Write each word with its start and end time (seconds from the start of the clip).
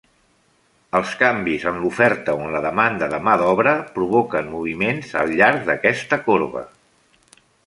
Els 0.99 1.11
canvis 1.19 1.67
en 1.71 1.77
l'oferta 1.83 2.35
o 2.39 2.41
en 2.45 2.49
la 2.55 2.61
demanda 2.67 3.11
de 3.13 3.19
mà 3.27 3.35
d'obra 3.43 3.75
provoquen 3.99 4.51
moviments 4.57 5.15
al 5.23 5.37
llarg 5.43 5.63
d'aquesta 5.71 6.21
corba. 6.31 6.67